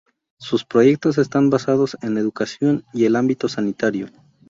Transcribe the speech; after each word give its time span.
Sus 0.39 0.65
proyectos 0.65 1.19
están 1.19 1.51
basados 1.51 1.95
en 2.01 2.17
Educación 2.17 2.83
y 2.91 3.05
el 3.05 3.15
ámbito 3.15 3.47
sanitario. 3.47 4.07